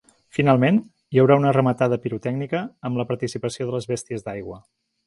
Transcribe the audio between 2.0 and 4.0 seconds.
pirotècnica amb la participació de les